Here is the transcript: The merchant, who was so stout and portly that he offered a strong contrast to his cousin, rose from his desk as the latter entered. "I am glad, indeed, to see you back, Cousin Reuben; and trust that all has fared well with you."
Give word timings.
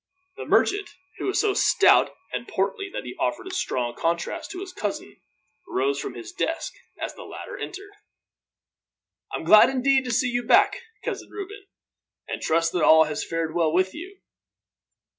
The 0.35 0.47
merchant, 0.47 0.89
who 1.19 1.25
was 1.25 1.39
so 1.39 1.53
stout 1.53 2.09
and 2.33 2.47
portly 2.47 2.89
that 2.91 3.03
he 3.03 3.13
offered 3.19 3.45
a 3.45 3.53
strong 3.53 3.93
contrast 3.93 4.49
to 4.49 4.59
his 4.61 4.73
cousin, 4.73 5.17
rose 5.67 5.99
from 5.99 6.15
his 6.15 6.31
desk 6.31 6.73
as 6.99 7.13
the 7.13 7.21
latter 7.21 7.55
entered. 7.55 7.91
"I 9.31 9.35
am 9.37 9.43
glad, 9.43 9.69
indeed, 9.69 10.03
to 10.05 10.11
see 10.11 10.29
you 10.31 10.41
back, 10.41 10.81
Cousin 11.05 11.29
Reuben; 11.29 11.67
and 12.27 12.41
trust 12.41 12.71
that 12.73 12.83
all 12.83 13.03
has 13.03 13.23
fared 13.23 13.53
well 13.53 13.71
with 13.71 13.93
you." 13.93 14.17